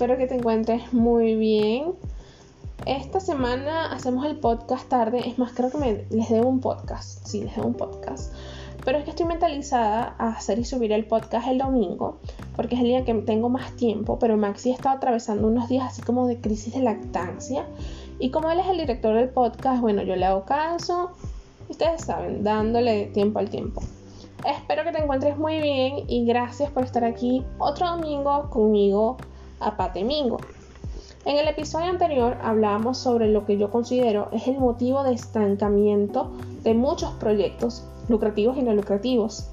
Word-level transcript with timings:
espero 0.00 0.16
que 0.16 0.26
te 0.26 0.36
encuentres 0.36 0.94
muy 0.94 1.34
bien. 1.34 1.92
Esta 2.86 3.20
semana 3.20 3.92
hacemos 3.92 4.24
el 4.24 4.36
podcast 4.36 4.88
tarde, 4.88 5.28
es 5.28 5.38
más, 5.38 5.52
creo 5.52 5.70
que 5.70 5.76
me, 5.76 6.06
les 6.08 6.30
debo 6.30 6.48
un 6.48 6.60
podcast, 6.60 7.26
sí, 7.26 7.42
les 7.42 7.54
debo 7.54 7.68
un 7.68 7.74
podcast. 7.74 8.32
Pero 8.82 8.96
es 8.96 9.04
que 9.04 9.10
estoy 9.10 9.26
mentalizada 9.26 10.14
a 10.16 10.28
hacer 10.28 10.58
y 10.58 10.64
subir 10.64 10.92
el 10.92 11.04
podcast 11.04 11.48
el 11.48 11.58
domingo, 11.58 12.16
porque 12.56 12.76
es 12.76 12.80
el 12.80 12.86
día 12.86 13.04
que 13.04 13.12
tengo 13.12 13.50
más 13.50 13.76
tiempo, 13.76 14.18
pero 14.18 14.38
Maxi 14.38 14.70
está 14.70 14.92
atravesando 14.92 15.46
unos 15.46 15.68
días 15.68 15.84
así 15.84 16.00
como 16.00 16.26
de 16.26 16.40
crisis 16.40 16.72
de 16.72 16.80
lactancia. 16.80 17.66
Y 18.18 18.30
como 18.30 18.50
él 18.50 18.58
es 18.58 18.68
el 18.68 18.78
director 18.78 19.14
del 19.14 19.28
podcast, 19.28 19.82
bueno, 19.82 20.02
yo 20.02 20.16
le 20.16 20.24
hago 20.24 20.46
caso, 20.46 21.10
ustedes 21.68 22.04
saben, 22.04 22.42
dándole 22.42 23.08
tiempo 23.08 23.38
al 23.38 23.50
tiempo. 23.50 23.82
Espero 24.46 24.82
que 24.82 24.92
te 24.92 25.02
encuentres 25.02 25.36
muy 25.36 25.60
bien 25.60 26.04
y 26.08 26.24
gracias 26.24 26.70
por 26.70 26.84
estar 26.84 27.04
aquí 27.04 27.44
otro 27.58 27.90
domingo 27.90 28.48
conmigo 28.48 29.18
a 29.60 29.76
Patemingo. 29.76 30.38
En 31.24 31.36
el 31.36 31.46
episodio 31.48 31.90
anterior 31.90 32.38
hablábamos 32.42 32.98
sobre 32.98 33.28
lo 33.28 33.44
que 33.44 33.58
yo 33.58 33.70
considero 33.70 34.28
es 34.32 34.48
el 34.48 34.58
motivo 34.58 35.02
de 35.02 35.12
estancamiento 35.12 36.30
de 36.62 36.74
muchos 36.74 37.12
proyectos, 37.14 37.84
lucrativos 38.08 38.56
y 38.56 38.62
no 38.62 38.72
lucrativos. 38.72 39.48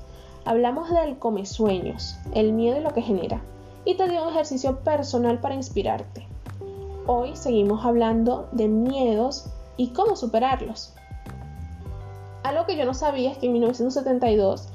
Hablamos 0.45 0.89
del 0.89 1.20
come 1.20 1.45
sueños, 1.45 2.16
el 2.33 2.53
miedo 2.53 2.80
y 2.80 2.83
lo 2.83 2.93
que 2.93 3.02
genera, 3.02 3.41
y 3.83 3.95
te 3.95 4.07
di 4.07 4.16
un 4.17 4.30
ejercicio 4.30 4.80
personal 4.80 5.39
para 5.39 5.55
inspirarte. 5.55 6.25
Hoy 7.05 7.35
seguimos 7.35 7.85
hablando 7.85 8.47
de 8.53 8.67
miedos 8.67 9.49
y 9.75 9.89
cómo 9.89 10.16
superarlos. 10.16 10.94
Algo 12.44 12.66
que 12.66 12.77
yo 12.77 12.85
no 12.85 12.94
sabía 12.94 13.31
es 13.31 13.38
que 13.38 13.47
en 13.47 13.53
1972 13.53 14.69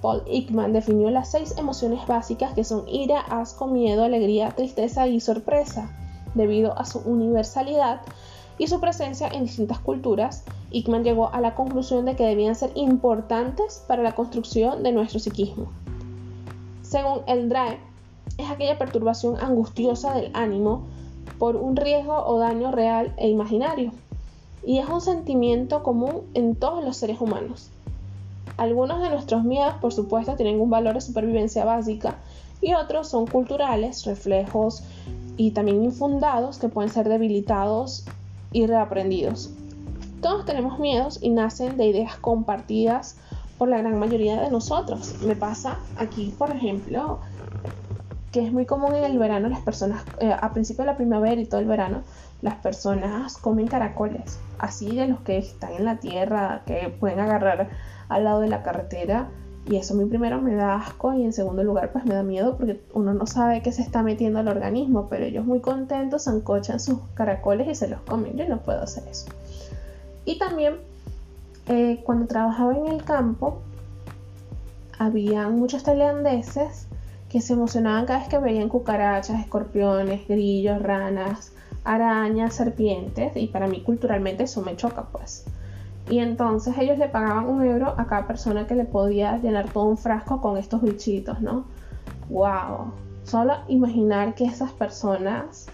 Paul 0.00 0.22
Ekman 0.26 0.72
definió 0.72 1.10
las 1.10 1.30
seis 1.30 1.54
emociones 1.58 2.06
básicas 2.06 2.52
que 2.54 2.64
son 2.64 2.88
ira, 2.88 3.20
asco, 3.20 3.66
miedo, 3.66 4.04
alegría, 4.04 4.50
tristeza 4.50 5.08
y 5.08 5.20
sorpresa. 5.20 5.90
Debido 6.34 6.78
a 6.78 6.84
su 6.84 7.00
universalidad 7.00 8.00
y 8.58 8.66
su 8.66 8.80
presencia 8.80 9.28
en 9.28 9.44
distintas 9.44 9.78
culturas, 9.80 10.44
Ekman 10.70 11.04
llegó 11.04 11.30
a 11.32 11.40
la 11.40 11.54
conclusión 11.54 12.04
de 12.04 12.14
que 12.14 12.24
debían 12.24 12.54
ser 12.54 12.70
importantes 12.74 13.82
para 13.88 14.02
la 14.02 14.14
construcción 14.14 14.82
de 14.82 14.92
nuestro 14.92 15.18
psiquismo. 15.18 15.66
Según 16.82 17.20
el 17.26 17.48
drive, 17.48 17.80
es 18.36 18.50
aquella 18.50 18.78
perturbación 18.78 19.36
angustiosa 19.38 20.14
del 20.14 20.30
ánimo 20.34 20.82
por 21.38 21.56
un 21.56 21.76
riesgo 21.76 22.24
o 22.24 22.38
daño 22.38 22.72
real 22.72 23.14
e 23.16 23.28
imaginario, 23.28 23.92
y 24.64 24.78
es 24.78 24.88
un 24.88 25.00
sentimiento 25.00 25.82
común 25.82 26.22
en 26.34 26.54
todos 26.54 26.84
los 26.84 26.96
seres 26.96 27.20
humanos. 27.20 27.70
Algunos 28.56 29.02
de 29.02 29.10
nuestros 29.10 29.44
miedos, 29.44 29.74
por 29.74 29.92
supuesto, 29.92 30.36
tienen 30.36 30.60
un 30.60 30.70
valor 30.70 30.94
de 30.94 31.00
supervivencia 31.00 31.64
básica 31.64 32.16
y 32.60 32.74
otros 32.74 33.08
son 33.08 33.26
culturales, 33.26 34.04
reflejos 34.04 34.82
y 35.36 35.52
también 35.52 35.84
infundados 35.84 36.58
que 36.58 36.68
pueden 36.68 36.90
ser 36.90 37.08
debilitados 37.08 38.04
y 38.52 38.66
reaprendidos. 38.66 39.50
Todos 40.20 40.44
tenemos 40.44 40.80
miedos 40.80 41.20
y 41.22 41.30
nacen 41.30 41.76
de 41.76 41.86
ideas 41.86 42.16
compartidas 42.16 43.16
por 43.56 43.68
la 43.68 43.78
gran 43.78 43.98
mayoría 43.98 44.40
de 44.40 44.50
nosotros. 44.50 45.14
Me 45.22 45.36
pasa 45.36 45.78
aquí, 45.96 46.34
por 46.36 46.50
ejemplo, 46.50 47.20
que 48.32 48.44
es 48.44 48.52
muy 48.52 48.66
común 48.66 48.94
en 48.94 49.04
el 49.04 49.18
verano, 49.18 49.48
las 49.48 49.60
personas, 49.60 50.02
eh, 50.20 50.34
a 50.38 50.52
principio 50.52 50.84
de 50.84 50.90
la 50.90 50.96
primavera 50.96 51.40
y 51.40 51.46
todo 51.46 51.60
el 51.60 51.66
verano, 51.66 52.02
las 52.42 52.56
personas 52.56 53.36
comen 53.36 53.66
caracoles, 53.66 54.38
así 54.58 54.94
de 54.94 55.08
los 55.08 55.20
que 55.20 55.38
están 55.38 55.72
en 55.72 55.84
la 55.84 55.96
tierra, 55.96 56.62
que 56.66 56.94
pueden 57.00 57.20
agarrar 57.20 57.70
al 58.08 58.24
lado 58.24 58.40
de 58.40 58.48
la 58.48 58.62
carretera 58.62 59.28
y 59.68 59.76
eso 59.76 59.92
a 59.92 59.96
mí 59.98 60.06
primero 60.06 60.40
me 60.40 60.54
da 60.54 60.76
asco 60.76 61.12
y 61.12 61.24
en 61.24 61.32
segundo 61.32 61.62
lugar 61.62 61.92
pues 61.92 62.06
me 62.06 62.14
da 62.14 62.22
miedo 62.22 62.56
porque 62.56 62.80
uno 62.94 63.12
no 63.12 63.26
sabe 63.26 63.62
qué 63.62 63.70
se 63.70 63.82
está 63.82 64.02
metiendo 64.02 64.38
al 64.38 64.48
organismo, 64.48 65.08
pero 65.10 65.26
ellos 65.26 65.44
muy 65.44 65.60
contentos 65.60 66.26
ancochan 66.26 66.80
sus 66.80 67.00
caracoles 67.14 67.68
y 67.68 67.74
se 67.74 67.88
los 67.88 68.00
comen. 68.00 68.36
Yo 68.36 68.48
no 68.48 68.62
puedo 68.62 68.82
hacer 68.82 69.06
eso. 69.08 69.26
Y 70.24 70.38
también 70.38 70.76
eh, 71.66 72.00
cuando 72.04 72.26
trabajaba 72.26 72.74
en 72.74 72.86
el 72.86 73.04
campo 73.04 73.60
había 74.98 75.48
muchos 75.48 75.82
tailandeses 75.82 76.86
que 77.28 77.42
se 77.42 77.52
emocionaban 77.52 78.06
cada 78.06 78.20
vez 78.20 78.28
que 78.28 78.38
veían 78.38 78.70
cucarachas, 78.70 79.38
escorpiones, 79.38 80.26
grillos, 80.26 80.80
ranas, 80.80 81.52
arañas, 81.84 82.54
serpientes 82.54 83.36
y 83.36 83.48
para 83.48 83.66
mí 83.66 83.82
culturalmente 83.82 84.44
eso 84.44 84.62
me 84.62 84.76
choca 84.76 85.08
pues. 85.12 85.44
Y 86.10 86.20
entonces 86.20 86.76
ellos 86.78 86.98
le 86.98 87.08
pagaban 87.08 87.46
un 87.46 87.62
euro 87.64 87.94
a 87.98 88.06
cada 88.06 88.26
persona 88.26 88.66
que 88.66 88.74
le 88.74 88.84
podía 88.84 89.36
llenar 89.38 89.70
todo 89.70 89.84
un 89.84 89.98
frasco 89.98 90.40
con 90.40 90.56
estos 90.56 90.80
bichitos, 90.82 91.40
¿no? 91.40 91.64
¡Wow! 92.30 92.92
Solo 93.24 93.54
imaginar 93.68 94.34
que 94.34 94.44
esas 94.44 94.72
personas 94.72 95.66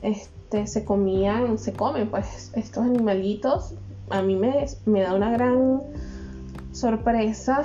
este, 0.00 0.66
se 0.66 0.84
comían, 0.84 1.58
se 1.58 1.74
comen 1.74 2.08
pues 2.08 2.50
estos 2.54 2.84
animalitos, 2.84 3.74
a 4.08 4.22
mí 4.22 4.36
me, 4.36 4.64
me 4.86 5.02
da 5.02 5.14
una 5.14 5.30
gran 5.30 5.82
sorpresa, 6.72 7.64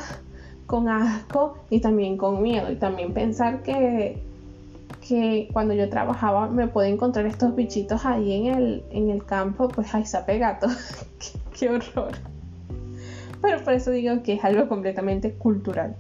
con 0.72 0.88
asco 0.88 1.58
y 1.70 1.82
también 1.82 2.18
con 2.18 2.42
miedo. 2.42 2.72
Y 2.72 2.78
también 2.78 3.14
pensar 3.14 3.62
que, 3.62 4.24
que 5.06 5.50
cuando 5.52 5.74
yo 5.74 5.90
trabajaba 5.90 6.48
me 6.48 6.68
pude 6.68 6.88
encontrar 6.88 7.26
estos 7.26 7.54
bichitos 7.56 8.06
ahí 8.06 8.48
en 8.48 8.56
el, 8.56 8.84
en 8.90 9.10
el 9.10 9.26
campo, 9.26 9.68
pues 9.68 9.94
ahí 9.94 10.06
se 10.06 10.38
gato. 10.40 10.68
qué 11.60 11.70
horror. 11.70 12.12
Pero 13.42 13.64
por 13.64 13.74
eso 13.74 13.92
digo 13.92 14.22
que 14.24 14.34
es 14.34 14.44
algo 14.44 14.68
completamente 14.68 15.34
cultural. 15.34 15.96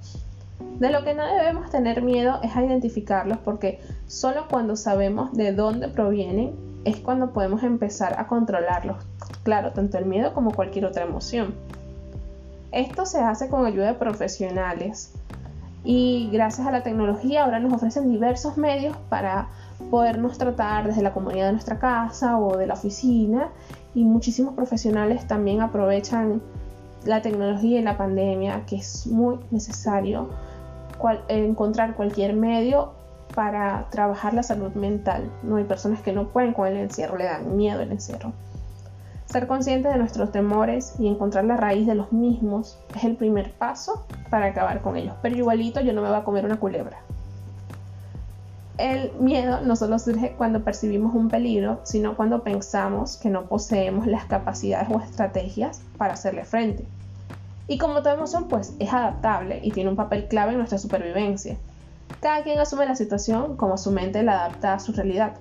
De 0.79 0.91
lo 0.91 1.03
que 1.03 1.13
no 1.13 1.25
debemos 1.25 1.69
tener 1.69 2.01
miedo 2.01 2.39
es 2.43 2.55
a 2.55 2.63
identificarlos 2.63 3.37
porque 3.39 3.79
solo 4.07 4.47
cuando 4.49 4.75
sabemos 4.75 5.33
de 5.33 5.53
dónde 5.53 5.87
provienen 5.87 6.55
es 6.85 6.97
cuando 6.97 7.33
podemos 7.33 7.63
empezar 7.63 8.19
a 8.19 8.27
controlarlos. 8.27 8.97
Claro, 9.43 9.71
tanto 9.73 9.97
el 9.97 10.05
miedo 10.05 10.33
como 10.33 10.51
cualquier 10.51 10.85
otra 10.85 11.03
emoción. 11.03 11.53
Esto 12.71 13.05
se 13.05 13.19
hace 13.19 13.49
con 13.49 13.65
ayuda 13.65 13.87
de 13.87 13.93
profesionales 13.95 15.13
y 15.83 16.29
gracias 16.31 16.67
a 16.67 16.71
la 16.71 16.83
tecnología 16.83 17.43
ahora 17.43 17.59
nos 17.59 17.73
ofrecen 17.73 18.09
diversos 18.09 18.57
medios 18.57 18.95
para 19.09 19.49
podernos 19.89 20.37
tratar 20.37 20.87
desde 20.87 21.01
la 21.01 21.13
comunidad 21.13 21.47
de 21.47 21.51
nuestra 21.53 21.79
casa 21.79 22.37
o 22.37 22.57
de 22.57 22.67
la 22.67 22.73
oficina 22.73 23.49
y 23.93 24.03
muchísimos 24.03 24.53
profesionales 24.53 25.27
también 25.27 25.61
aprovechan 25.61 26.41
la 27.05 27.21
tecnología 27.21 27.79
y 27.79 27.83
la 27.83 27.97
pandemia, 27.97 28.65
que 28.65 28.77
es 28.77 29.07
muy 29.07 29.39
necesario 29.49 30.29
encontrar 31.27 31.95
cualquier 31.95 32.33
medio 32.33 32.91
para 33.33 33.87
trabajar 33.89 34.33
la 34.33 34.43
salud 34.43 34.73
mental. 34.73 35.31
No 35.43 35.55
hay 35.55 35.63
personas 35.63 36.01
que 36.01 36.13
no 36.13 36.27
pueden 36.27 36.53
con 36.53 36.67
el 36.67 36.77
encierro, 36.77 37.17
le 37.17 37.25
dan 37.25 37.55
miedo 37.55 37.81
el 37.81 37.91
encierro. 37.91 38.33
Ser 39.25 39.47
consciente 39.47 39.87
de 39.87 39.97
nuestros 39.97 40.31
temores 40.31 40.93
y 40.99 41.07
encontrar 41.07 41.45
la 41.45 41.55
raíz 41.55 41.87
de 41.87 41.95
los 41.95 42.11
mismos 42.11 42.77
es 42.95 43.05
el 43.05 43.15
primer 43.15 43.53
paso 43.53 44.05
para 44.29 44.47
acabar 44.47 44.81
con 44.81 44.97
ellos. 44.97 45.15
Pero 45.21 45.37
igualito 45.37 45.79
yo 45.79 45.93
no 45.93 46.01
me 46.01 46.09
voy 46.09 46.17
a 46.17 46.23
comer 46.23 46.45
una 46.45 46.59
culebra. 46.59 46.97
El 48.81 49.11
miedo 49.19 49.61
no 49.61 49.75
solo 49.75 49.99
surge 49.99 50.33
cuando 50.35 50.63
percibimos 50.63 51.13
un 51.13 51.29
peligro, 51.29 51.81
sino 51.83 52.17
cuando 52.17 52.41
pensamos 52.41 53.15
que 53.15 53.29
no 53.29 53.45
poseemos 53.45 54.07
las 54.07 54.25
capacidades 54.25 54.89
o 54.89 54.99
estrategias 54.99 55.83
para 55.99 56.15
hacerle 56.15 56.45
frente. 56.45 56.83
Y 57.67 57.77
como 57.77 57.99
toda 57.99 58.15
emoción, 58.15 58.47
pues 58.47 58.73
es 58.79 58.91
adaptable 58.91 59.59
y 59.61 59.69
tiene 59.69 59.91
un 59.91 59.95
papel 59.95 60.27
clave 60.27 60.53
en 60.53 60.57
nuestra 60.57 60.79
supervivencia. 60.79 61.57
Cada 62.21 62.41
quien 62.41 62.59
asume 62.59 62.87
la 62.87 62.95
situación 62.95 63.55
como 63.55 63.77
su 63.77 63.91
mente 63.91 64.23
la 64.23 64.45
adapta 64.45 64.73
a 64.73 64.79
su 64.79 64.93
realidad. 64.93 65.33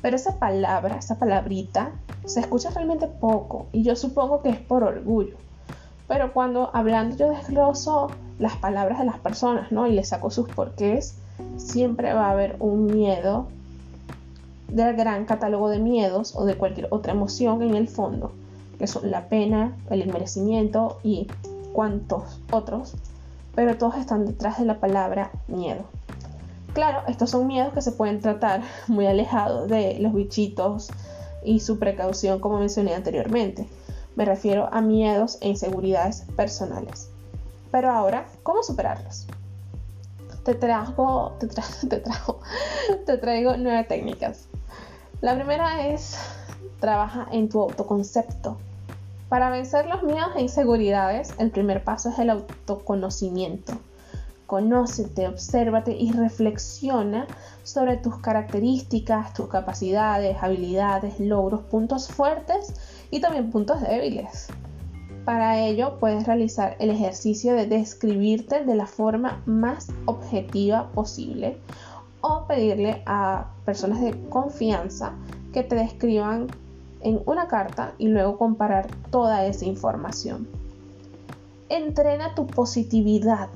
Pero 0.00 0.16
esa 0.16 0.38
palabra, 0.38 0.96
esa 0.96 1.18
palabrita, 1.18 1.90
se 2.24 2.40
escucha 2.40 2.70
realmente 2.70 3.08
poco 3.08 3.66
y 3.72 3.82
yo 3.82 3.94
supongo 3.94 4.40
que 4.40 4.48
es 4.48 4.58
por 4.58 4.84
orgullo. 4.84 5.36
Pero 6.08 6.32
cuando 6.32 6.70
hablando 6.72 7.14
yo 7.14 7.28
desgloso 7.28 8.10
las 8.38 8.56
palabras 8.56 9.00
de 9.00 9.04
las 9.04 9.18
personas, 9.18 9.70
¿no? 9.70 9.86
Y 9.86 9.92
les 9.92 10.08
saco 10.08 10.30
sus 10.30 10.48
porqués, 10.48 11.19
siempre 11.56 12.12
va 12.12 12.28
a 12.28 12.30
haber 12.32 12.56
un 12.58 12.86
miedo 12.86 13.48
del 14.68 14.96
gran 14.96 15.24
catálogo 15.24 15.68
de 15.68 15.78
miedos 15.78 16.34
o 16.36 16.44
de 16.44 16.54
cualquier 16.56 16.88
otra 16.90 17.12
emoción 17.12 17.62
en 17.62 17.74
el 17.74 17.88
fondo, 17.88 18.32
que 18.78 18.86
son 18.86 19.10
la 19.10 19.28
pena, 19.28 19.76
el 19.90 20.06
merecimiento 20.12 20.98
y 21.02 21.26
cuantos 21.72 22.40
otros, 22.50 22.94
pero 23.54 23.76
todos 23.76 23.96
están 23.96 24.26
detrás 24.26 24.58
de 24.58 24.64
la 24.64 24.80
palabra 24.80 25.30
miedo. 25.48 25.84
Claro, 26.72 27.02
estos 27.08 27.30
son 27.30 27.46
miedos 27.46 27.72
que 27.72 27.82
se 27.82 27.92
pueden 27.92 28.20
tratar 28.20 28.62
muy 28.86 29.06
alejados 29.06 29.68
de 29.68 29.98
los 29.98 30.14
bichitos 30.14 30.90
y 31.44 31.60
su 31.60 31.78
precaución 31.78 32.38
como 32.38 32.58
mencioné 32.58 32.94
anteriormente. 32.94 33.66
Me 34.16 34.24
refiero 34.24 34.68
a 34.72 34.80
miedos 34.80 35.38
e 35.40 35.48
inseguridades 35.48 36.24
personales. 36.36 37.08
Pero 37.70 37.90
ahora, 37.90 38.26
¿cómo 38.42 38.62
superarlos? 38.62 39.26
te 40.44 40.54
traigo, 40.54 41.36
te, 41.38 41.46
te, 41.46 42.02
te 43.06 43.18
traigo 43.18 43.56
nueve 43.56 43.84
técnicas. 43.84 44.48
La 45.20 45.34
primera 45.34 45.86
es 45.88 46.16
trabaja 46.80 47.26
en 47.30 47.48
tu 47.48 47.60
autoconcepto. 47.60 48.56
Para 49.28 49.50
vencer 49.50 49.86
los 49.86 50.02
miedos 50.02 50.30
e 50.34 50.40
inseguridades, 50.40 51.34
el 51.38 51.50
primer 51.50 51.84
paso 51.84 52.08
es 52.08 52.18
el 52.18 52.30
autoconocimiento. 52.30 53.74
conócete, 54.46 55.28
obsérvate 55.28 55.92
y 55.92 56.10
reflexiona 56.10 57.28
sobre 57.62 57.96
tus 57.96 58.16
características, 58.16 59.32
tus 59.32 59.46
capacidades, 59.48 60.38
habilidades, 60.40 61.20
logros, 61.20 61.60
puntos 61.60 62.08
fuertes 62.08 62.74
y 63.12 63.20
también 63.20 63.52
puntos 63.52 63.80
débiles. 63.82 64.48
Para 65.30 65.60
ello 65.60 65.96
puedes 66.00 66.26
realizar 66.26 66.74
el 66.80 66.90
ejercicio 66.90 67.54
de 67.54 67.64
describirte 67.64 68.64
de 68.64 68.74
la 68.74 68.86
forma 68.86 69.40
más 69.46 69.86
objetiva 70.06 70.90
posible 70.90 71.56
o 72.20 72.48
pedirle 72.48 73.04
a 73.06 73.46
personas 73.64 74.00
de 74.00 74.20
confianza 74.28 75.12
que 75.52 75.62
te 75.62 75.76
describan 75.76 76.48
en 77.02 77.22
una 77.26 77.46
carta 77.46 77.92
y 77.96 78.08
luego 78.08 78.38
comparar 78.38 78.88
toda 79.12 79.46
esa 79.46 79.66
información. 79.66 80.48
Entrena 81.68 82.34
tu 82.34 82.48
positividad. 82.48 83.50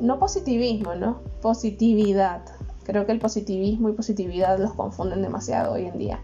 No 0.00 0.18
positivismo, 0.18 0.96
¿no? 0.96 1.20
Positividad. 1.40 2.42
Creo 2.82 3.06
que 3.06 3.12
el 3.12 3.20
positivismo 3.20 3.90
y 3.90 3.92
positividad 3.92 4.58
los 4.58 4.74
confunden 4.74 5.22
demasiado 5.22 5.74
hoy 5.74 5.86
en 5.86 5.98
día. 5.98 6.18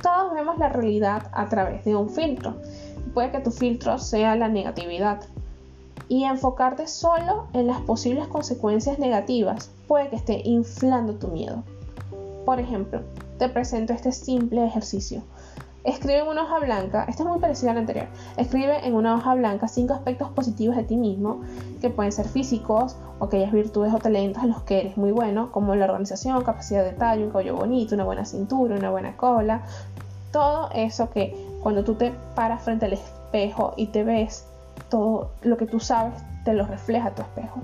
Todos 0.00 0.32
vemos 0.32 0.58
la 0.58 0.68
realidad 0.68 1.28
a 1.32 1.48
través 1.48 1.84
de 1.84 1.96
un 1.96 2.08
filtro. 2.08 2.54
Puede 3.14 3.30
que 3.30 3.40
tu 3.40 3.50
filtro 3.50 3.98
sea 3.98 4.36
la 4.36 4.48
negatividad. 4.48 5.20
Y 6.08 6.24
enfocarte 6.24 6.86
solo 6.86 7.48
en 7.52 7.66
las 7.66 7.80
posibles 7.82 8.26
consecuencias 8.28 8.98
negativas 8.98 9.70
puede 9.86 10.08
que 10.08 10.16
esté 10.16 10.40
inflando 10.44 11.14
tu 11.14 11.28
miedo. 11.28 11.62
Por 12.46 12.60
ejemplo, 12.60 13.02
te 13.38 13.48
presento 13.48 13.92
este 13.92 14.12
simple 14.12 14.64
ejercicio. 14.64 15.22
Escribe 15.84 16.18
en 16.18 16.28
una 16.28 16.42
hoja 16.42 16.58
blanca, 16.58 17.04
esto 17.08 17.22
es 17.22 17.28
muy 17.28 17.38
parecido 17.38 17.70
al 17.70 17.78
anterior, 17.78 18.08
escribe 18.36 18.86
en 18.86 18.94
una 18.94 19.14
hoja 19.14 19.34
blanca 19.34 19.68
cinco 19.68 19.94
aspectos 19.94 20.28
positivos 20.30 20.76
de 20.76 20.82
ti 20.82 20.96
mismo, 20.96 21.40
que 21.80 21.88
pueden 21.88 22.12
ser 22.12 22.26
físicos 22.28 22.96
o 23.18 23.24
aquellas 23.24 23.52
virtudes 23.52 23.94
o 23.94 23.98
talentos 23.98 24.42
en 24.42 24.50
los 24.50 24.62
que 24.62 24.80
eres 24.80 24.96
muy 24.96 25.12
bueno, 25.12 25.50
como 25.52 25.74
la 25.76 25.86
organización, 25.86 26.42
capacidad 26.42 26.82
de 26.82 26.92
detalle, 26.92 27.24
un 27.24 27.30
cabello 27.30 27.56
bonito, 27.56 27.94
una 27.94 28.04
buena 28.04 28.24
cintura, 28.24 28.74
una 28.74 28.90
buena 28.90 29.16
cola, 29.16 29.62
todo 30.32 30.68
eso 30.74 31.10
que 31.10 31.47
cuando 31.62 31.84
tú 31.84 31.94
te 31.94 32.12
paras 32.34 32.62
frente 32.62 32.86
al 32.86 32.92
espejo 32.92 33.74
y 33.76 33.86
te 33.86 34.04
ves, 34.04 34.46
todo 34.88 35.30
lo 35.42 35.56
que 35.56 35.66
tú 35.66 35.80
sabes 35.80 36.14
te 36.44 36.52
lo 36.52 36.66
refleja 36.66 37.14
tu 37.14 37.22
espejo. 37.22 37.60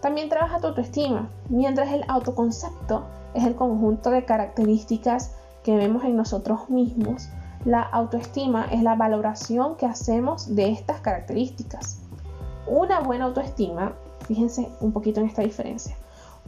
También 0.00 0.28
trabaja 0.28 0.60
tu 0.60 0.68
autoestima, 0.68 1.28
mientras 1.48 1.92
el 1.92 2.04
autoconcepto 2.08 3.04
es 3.34 3.44
el 3.44 3.54
conjunto 3.54 4.10
de 4.10 4.24
características 4.24 5.32
que 5.62 5.76
vemos 5.76 6.04
en 6.04 6.16
nosotros 6.16 6.68
mismos. 6.70 7.28
La 7.64 7.82
autoestima 7.82 8.66
es 8.72 8.82
la 8.82 8.96
valoración 8.96 9.76
que 9.76 9.86
hacemos 9.86 10.54
de 10.54 10.70
estas 10.70 11.00
características. 11.00 12.00
Una 12.66 13.00
buena 13.00 13.26
autoestima, 13.26 13.92
fíjense 14.26 14.68
un 14.80 14.92
poquito 14.92 15.20
en 15.20 15.26
esta 15.26 15.42
diferencia. 15.42 15.96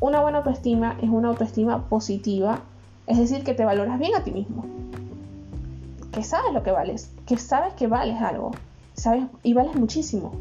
Una 0.01 0.21
buena 0.21 0.39
autoestima 0.39 0.97
es 1.01 1.09
una 1.09 1.29
autoestima 1.29 1.89
positiva, 1.89 2.61
es 3.07 3.19
decir, 3.19 3.45
que 3.45 3.55
te 3.55 3.65
valoras 3.65 3.99
bien 3.99 4.17
a 4.17 4.25
ti 4.25 4.33
mismo. 4.33 4.65
Que 6.15 6.23
sabes 6.23 6.53
lo 6.53 6.63
que 6.63 6.71
vales, 6.71 7.11
que 7.27 7.37
sabes 7.37 7.75
que 7.75 7.89
vales 7.89 8.23
algo, 8.23 8.53
sabes 8.95 9.25
y 9.43 9.53
vales 9.53 9.75
muchísimo. 9.75 10.33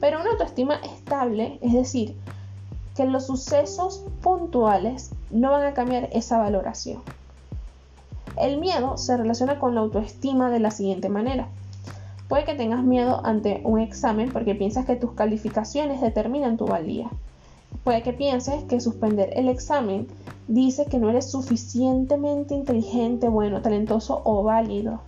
Pero 0.00 0.20
una 0.20 0.30
autoestima 0.30 0.74
estable, 0.76 1.58
es 1.62 1.72
decir, 1.72 2.14
que 2.94 3.06
los 3.06 3.26
sucesos 3.26 4.04
puntuales 4.22 5.12
no 5.30 5.52
van 5.52 5.64
a 5.64 5.72
cambiar 5.72 6.10
esa 6.12 6.36
valoración. 6.38 7.00
El 8.36 8.58
miedo 8.58 8.98
se 8.98 9.16
relaciona 9.16 9.58
con 9.58 9.74
la 9.74 9.80
autoestima 9.80 10.50
de 10.50 10.60
la 10.60 10.70
siguiente 10.70 11.08
manera. 11.08 11.48
Puede 12.28 12.44
que 12.44 12.54
tengas 12.54 12.84
miedo 12.84 13.24
ante 13.24 13.62
un 13.64 13.80
examen 13.80 14.30
porque 14.30 14.54
piensas 14.54 14.84
que 14.84 14.96
tus 14.96 15.12
calificaciones 15.12 16.02
determinan 16.02 16.58
tu 16.58 16.66
valía. 16.66 17.08
Puede 17.82 18.02
que 18.02 18.12
pienses 18.12 18.62
que 18.64 18.80
suspender 18.80 19.30
el 19.34 19.48
examen 19.48 20.06
dice 20.48 20.86
que 20.86 20.98
no 20.98 21.10
eres 21.10 21.30
suficientemente 21.30 22.54
inteligente, 22.54 23.28
bueno, 23.28 23.62
talentoso 23.62 24.22
o 24.24 24.42
válido. 24.42 25.00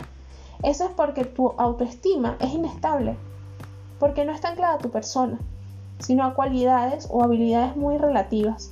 Eso 0.63 0.85
es 0.85 0.91
porque 0.91 1.25
tu 1.25 1.53
autoestima 1.57 2.37
es 2.39 2.53
inestable, 2.53 3.17
porque 3.99 4.23
no 4.23 4.31
está 4.31 4.49
anclada 4.49 4.75
a 4.75 4.79
tu 4.79 4.91
persona, 4.91 5.39
sino 5.99 6.23
a 6.23 6.35
cualidades 6.35 7.07
o 7.09 7.23
habilidades 7.23 7.75
muy 7.75 7.97
relativas. 7.97 8.71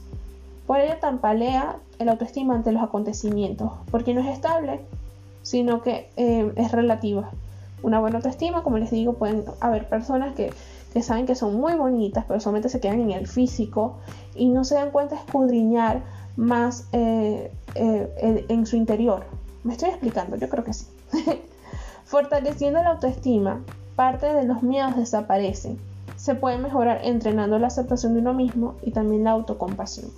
Por 0.67 0.79
ello 0.79 0.97
tampalea 1.01 1.77
el 1.97 2.09
autoestima 2.09 2.53
ante 2.53 2.71
los 2.71 2.83
acontecimientos, 2.83 3.71
porque 3.89 4.13
no 4.13 4.21
es 4.21 4.27
estable, 4.27 4.81
sino 5.41 5.81
que 5.81 6.11
eh, 6.15 6.53
es 6.55 6.71
relativa. 6.71 7.31
Una 7.81 7.99
buena 7.99 8.17
autoestima, 8.17 8.61
como 8.61 8.77
les 8.77 8.91
digo, 8.91 9.13
pueden 9.13 9.45
haber 9.61 9.89
personas 9.89 10.35
que, 10.35 10.53
saben 11.01 11.25
que 11.25 11.33
son 11.33 11.55
muy 11.55 11.73
bonitas, 11.73 12.25
pero 12.27 12.39
solamente 12.39 12.69
se 12.69 12.79
quedan 12.79 13.01
en 13.01 13.11
el 13.11 13.25
físico 13.25 13.95
y 14.35 14.49
no 14.49 14.63
se 14.63 14.75
dan 14.75 14.91
cuenta 14.91 15.15
de 15.15 15.21
escudriñar 15.21 16.03
más 16.39 16.87
eh, 16.93 17.51
eh, 17.75 18.45
en 18.47 18.65
su 18.65 18.77
interior. 18.77 19.25
¿Me 19.63 19.73
estoy 19.73 19.89
explicando? 19.89 20.37
Yo 20.37 20.47
creo 20.47 20.63
que 20.63 20.73
sí. 20.73 20.87
Fortaleciendo 22.05 22.81
la 22.81 22.91
autoestima, 22.91 23.61
parte 23.95 24.33
de 24.33 24.45
los 24.45 24.63
miedos 24.63 24.95
desaparecen. 24.95 25.77
Se 26.15 26.35
puede 26.35 26.57
mejorar 26.57 27.01
entrenando 27.03 27.59
la 27.59 27.67
aceptación 27.67 28.13
de 28.13 28.21
uno 28.21 28.33
mismo 28.33 28.75
y 28.81 28.91
también 28.91 29.25
la 29.25 29.31
autocompasión. 29.31 30.09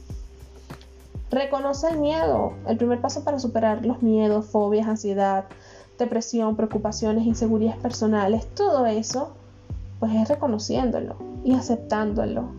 Reconoce 1.32 1.90
el 1.90 2.00
miedo. 2.00 2.54
El 2.68 2.78
primer 2.78 3.02
paso 3.02 3.24
para 3.24 3.40
superar 3.40 3.86
los 3.86 4.04
miedos, 4.04 4.46
fobias, 4.46 4.88
ansiedad, 4.88 5.46
depresión, 5.98 6.56
preocupaciones, 6.56 7.26
inseguridades 7.26 7.80
personales, 7.80 8.48
todo 8.54 8.86
eso, 8.86 9.34
pues 10.00 10.14
es 10.14 10.30
reconociéndolo 10.30 11.16
y 11.44 11.56
aceptándolo. 11.56 12.50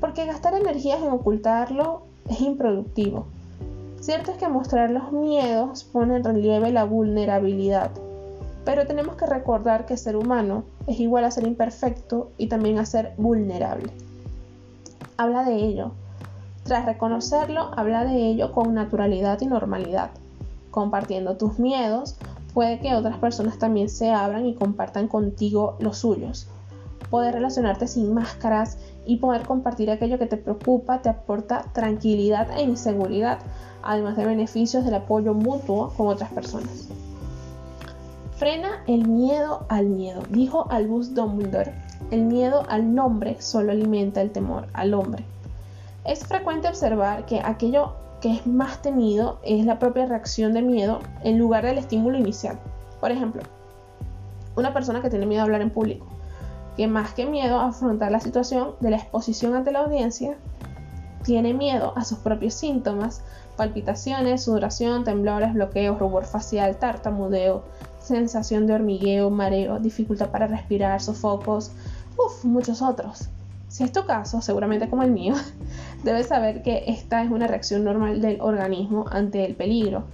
Porque 0.00 0.26
gastar 0.26 0.54
energías 0.54 1.00
en 1.00 1.10
ocultarlo 1.10 2.11
es 2.28 2.40
improductivo. 2.40 3.26
Cierto 4.00 4.32
es 4.32 4.38
que 4.38 4.48
mostrar 4.48 4.90
los 4.90 5.12
miedos 5.12 5.84
pone 5.84 6.16
en 6.16 6.24
relieve 6.24 6.72
la 6.72 6.84
vulnerabilidad, 6.84 7.90
pero 8.64 8.86
tenemos 8.86 9.16
que 9.16 9.26
recordar 9.26 9.86
que 9.86 9.96
ser 9.96 10.16
humano 10.16 10.64
es 10.86 10.98
igual 11.00 11.24
a 11.24 11.30
ser 11.30 11.46
imperfecto 11.46 12.30
y 12.38 12.48
también 12.48 12.78
a 12.78 12.86
ser 12.86 13.12
vulnerable. 13.16 13.90
Habla 15.16 15.44
de 15.44 15.54
ello, 15.54 15.92
tras 16.64 16.86
reconocerlo, 16.86 17.70
habla 17.76 18.04
de 18.04 18.28
ello 18.28 18.52
con 18.52 18.74
naturalidad 18.74 19.40
y 19.40 19.46
normalidad. 19.46 20.10
Compartiendo 20.70 21.36
tus 21.36 21.58
miedos, 21.58 22.16
puede 22.54 22.78
que 22.78 22.94
otras 22.94 23.18
personas 23.18 23.58
también 23.58 23.88
se 23.88 24.12
abran 24.12 24.46
y 24.46 24.54
compartan 24.54 25.08
contigo 25.08 25.76
los 25.80 25.98
suyos. 25.98 26.46
Poder 27.10 27.34
relacionarte 27.34 27.88
sin 27.88 28.14
máscaras 28.14 28.78
y 29.04 29.16
poder 29.16 29.42
compartir 29.42 29.90
aquello 29.90 30.18
que 30.18 30.26
te 30.26 30.36
preocupa 30.36 31.02
te 31.02 31.08
aporta 31.08 31.64
tranquilidad 31.72 32.50
e 32.56 32.62
inseguridad, 32.62 33.38
además 33.82 34.16
de 34.16 34.26
beneficios 34.26 34.84
del 34.84 34.94
apoyo 34.94 35.34
mutuo 35.34 35.92
con 35.96 36.08
otras 36.08 36.30
personas. 36.30 36.88
Frena 38.36 38.82
el 38.86 39.06
miedo 39.06 39.66
al 39.68 39.86
miedo, 39.86 40.22
dijo 40.30 40.66
Albus 40.70 41.14
Dumbledore. 41.14 41.72
El 42.10 42.24
miedo 42.24 42.64
al 42.68 42.94
nombre 42.94 43.40
solo 43.40 43.72
alimenta 43.72 44.20
el 44.20 44.32
temor 44.32 44.66
al 44.72 44.94
hombre. 44.94 45.24
Es 46.04 46.26
frecuente 46.26 46.68
observar 46.68 47.24
que 47.26 47.40
aquello 47.40 47.94
que 48.20 48.34
es 48.34 48.46
más 48.46 48.82
temido 48.82 49.38
es 49.42 49.64
la 49.64 49.78
propia 49.78 50.06
reacción 50.06 50.52
de 50.52 50.62
miedo 50.62 51.00
en 51.22 51.38
lugar 51.38 51.64
del 51.64 51.78
estímulo 51.78 52.18
inicial. 52.18 52.58
Por 53.00 53.10
ejemplo, 53.10 53.42
una 54.56 54.72
persona 54.72 55.02
que 55.02 55.10
tiene 55.10 55.26
miedo 55.26 55.42
a 55.42 55.44
hablar 55.44 55.60
en 55.60 55.70
público, 55.70 56.06
que 56.76 56.86
más 56.86 57.12
que 57.12 57.26
miedo 57.26 57.58
a 57.58 57.68
afrontar 57.68 58.10
la 58.10 58.20
situación 58.20 58.74
de 58.80 58.90
la 58.90 58.96
exposición 58.96 59.54
ante 59.54 59.72
la 59.72 59.80
audiencia, 59.80 60.36
tiene 61.22 61.54
miedo 61.54 61.92
a 61.96 62.04
sus 62.04 62.18
propios 62.18 62.54
síntomas, 62.54 63.22
palpitaciones, 63.56 64.44
sudoración, 64.44 65.04
temblores, 65.04 65.54
bloqueos, 65.54 65.98
rubor 65.98 66.24
facial, 66.24 66.76
tartamudeo, 66.76 67.62
sensación 68.00 68.66
de 68.66 68.74
hormigueo, 68.74 69.30
mareo, 69.30 69.78
dificultad 69.78 70.30
para 70.30 70.46
respirar, 70.46 71.00
sofocos, 71.00 71.72
uff, 72.16 72.44
muchos 72.44 72.82
otros. 72.82 73.28
Si 73.68 73.84
es 73.84 73.92
tu 73.92 74.04
caso, 74.04 74.42
seguramente 74.42 74.88
como 74.90 75.02
el 75.02 75.12
mío, 75.12 75.34
debes 76.04 76.26
saber 76.26 76.62
que 76.62 76.84
esta 76.88 77.22
es 77.22 77.30
una 77.30 77.46
reacción 77.46 77.84
normal 77.84 78.20
del 78.20 78.40
organismo 78.40 79.06
ante 79.10 79.44
el 79.44 79.54
peligro. 79.54 80.04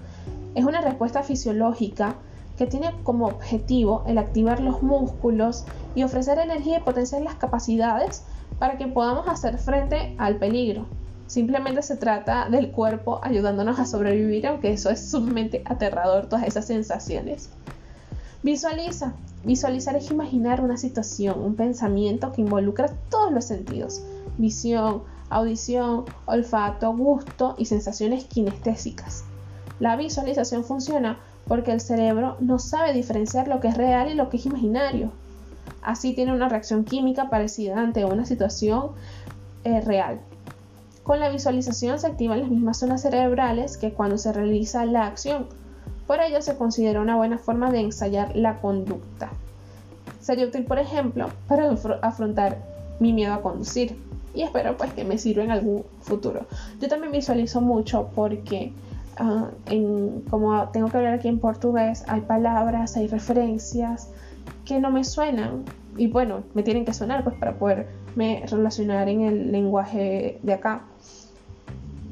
Es 0.54 0.64
una 0.64 0.80
respuesta 0.80 1.22
fisiológica 1.22 2.16
que 2.58 2.66
tiene 2.66 2.92
como 3.04 3.26
objetivo 3.26 4.02
el 4.06 4.18
activar 4.18 4.60
los 4.60 4.82
músculos 4.82 5.64
y 5.94 6.02
ofrecer 6.02 6.38
energía 6.38 6.78
y 6.78 6.82
potenciar 6.82 7.22
las 7.22 7.36
capacidades 7.36 8.24
para 8.58 8.76
que 8.76 8.88
podamos 8.88 9.28
hacer 9.28 9.58
frente 9.58 10.14
al 10.18 10.36
peligro. 10.36 10.86
Simplemente 11.26 11.82
se 11.82 11.96
trata 11.96 12.48
del 12.50 12.70
cuerpo 12.70 13.20
ayudándonos 13.22 13.78
a 13.78 13.86
sobrevivir, 13.86 14.46
aunque 14.46 14.72
eso 14.72 14.90
es 14.90 15.10
sumamente 15.10 15.62
aterrador, 15.64 16.26
todas 16.26 16.46
esas 16.46 16.66
sensaciones. 16.66 17.50
Visualiza, 18.42 19.14
Visualizar 19.44 19.94
es 19.94 20.10
imaginar 20.10 20.60
una 20.60 20.76
situación, 20.76 21.38
un 21.38 21.54
pensamiento 21.54 22.32
que 22.32 22.40
involucra 22.40 22.90
todos 23.08 23.32
los 23.32 23.44
sentidos, 23.44 24.02
visión, 24.36 25.02
audición, 25.30 26.06
olfato, 26.26 26.92
gusto 26.94 27.54
y 27.56 27.66
sensaciones 27.66 28.24
kinestésicas. 28.24 29.22
La 29.78 29.94
visualización 29.94 30.64
funciona 30.64 31.20
porque 31.48 31.72
el 31.72 31.80
cerebro 31.80 32.36
no 32.40 32.58
sabe 32.58 32.92
diferenciar 32.92 33.48
lo 33.48 33.60
que 33.60 33.68
es 33.68 33.76
real 33.76 34.10
y 34.10 34.14
lo 34.14 34.28
que 34.28 34.36
es 34.36 34.46
imaginario. 34.46 35.10
Así 35.82 36.14
tiene 36.14 36.32
una 36.32 36.48
reacción 36.48 36.84
química 36.84 37.30
parecida 37.30 37.80
ante 37.80 38.04
una 38.04 38.26
situación 38.26 38.90
eh, 39.64 39.80
real. 39.80 40.20
Con 41.02 41.20
la 41.20 41.30
visualización 41.30 41.98
se 41.98 42.06
activan 42.06 42.40
las 42.40 42.50
mismas 42.50 42.78
zonas 42.78 43.00
cerebrales 43.00 43.78
que 43.78 43.92
cuando 43.92 44.18
se 44.18 44.32
realiza 44.32 44.84
la 44.84 45.06
acción. 45.06 45.46
Por 46.06 46.20
ello 46.20 46.42
se 46.42 46.56
considera 46.56 47.00
una 47.00 47.16
buena 47.16 47.38
forma 47.38 47.70
de 47.70 47.80
ensayar 47.80 48.36
la 48.36 48.60
conducta. 48.60 49.30
Sería 50.20 50.46
útil, 50.46 50.64
por 50.64 50.78
ejemplo, 50.78 51.30
para 51.46 51.70
afrontar 52.02 52.58
mi 53.00 53.14
miedo 53.14 53.32
a 53.32 53.40
conducir. 53.40 53.96
Y 54.34 54.42
espero 54.42 54.76
pues 54.76 54.92
que 54.92 55.04
me 55.04 55.16
sirva 55.16 55.44
en 55.44 55.50
algún 55.50 55.84
futuro. 56.02 56.46
Yo 56.80 56.88
también 56.88 57.12
visualizo 57.12 57.62
mucho 57.62 58.10
porque 58.14 58.72
ah, 59.18 59.50
como 60.30 60.68
tengo 60.70 60.88
que 60.88 60.96
hablar 60.96 61.14
aquí 61.14 61.28
en 61.28 61.38
portugués, 61.38 62.04
hay 62.08 62.22
palabras, 62.22 62.96
hay 62.96 63.06
referencias 63.06 64.10
que 64.64 64.80
no 64.80 64.90
me 64.90 65.04
suenan. 65.04 65.64
Y 65.96 66.06
bueno, 66.06 66.44
me 66.54 66.62
tienen 66.62 66.84
que 66.84 66.92
sonar 66.92 67.25
pues 67.25 67.37
para 67.37 67.58
poderme 67.58 68.44
relacionar 68.48 69.08
en 69.08 69.22
el 69.22 69.52
lenguaje 69.52 70.38
de 70.42 70.52
acá. 70.52 70.82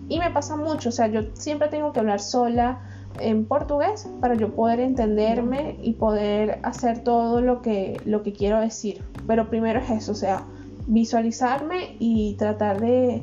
Y 0.08 0.18
me 0.18 0.30
pasa 0.30 0.56
mucho, 0.56 0.90
o 0.90 0.92
sea, 0.92 1.08
yo 1.08 1.22
siempre 1.34 1.68
tengo 1.68 1.92
que 1.92 2.00
hablar 2.00 2.20
sola 2.20 2.80
en 3.20 3.44
portugués 3.44 4.08
para 4.20 4.34
yo 4.34 4.54
poder 4.54 4.80
entenderme 4.80 5.78
y 5.82 5.94
poder 5.94 6.58
hacer 6.62 7.00
todo 7.00 7.40
lo 7.40 7.62
que, 7.62 8.00
lo 8.04 8.22
que 8.22 8.32
quiero 8.32 8.60
decir. 8.60 9.02
Pero 9.26 9.48
primero 9.48 9.80
es 9.80 9.90
eso, 9.90 10.12
o 10.12 10.16
sea, 10.16 10.44
visualizarme 10.86 11.96
y 11.98 12.34
tratar 12.34 12.80
de 12.80 13.22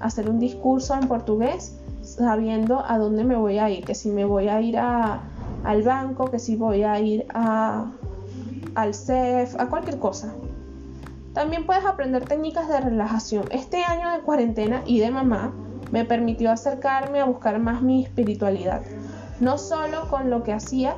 hacer 0.00 0.28
un 0.28 0.38
discurso 0.38 0.94
en 0.94 1.06
portugués 1.08 1.78
sabiendo 2.04 2.84
a 2.86 2.98
dónde 2.98 3.24
me 3.24 3.36
voy 3.36 3.58
a 3.58 3.70
ir, 3.70 3.84
que 3.84 3.94
si 3.94 4.10
me 4.10 4.24
voy 4.24 4.48
a 4.48 4.60
ir 4.60 4.78
a, 4.78 5.22
al 5.64 5.82
banco, 5.82 6.30
que 6.30 6.38
si 6.38 6.56
voy 6.56 6.82
a 6.82 7.00
ir 7.00 7.26
a, 7.34 7.90
al 8.74 8.94
CEF, 8.94 9.58
a 9.58 9.68
cualquier 9.68 9.98
cosa. 9.98 10.34
También 11.32 11.66
puedes 11.66 11.84
aprender 11.84 12.24
técnicas 12.24 12.68
de 12.68 12.80
relajación. 12.80 13.44
Este 13.50 13.82
año 13.82 14.12
de 14.12 14.20
cuarentena 14.20 14.82
y 14.86 15.00
de 15.00 15.10
mamá 15.10 15.52
me 15.90 16.04
permitió 16.04 16.50
acercarme 16.50 17.20
a 17.20 17.24
buscar 17.24 17.58
más 17.58 17.82
mi 17.82 18.04
espiritualidad. 18.04 18.82
No 19.40 19.58
solo 19.58 20.08
con 20.08 20.30
lo 20.30 20.44
que 20.44 20.52
hacía 20.52 20.96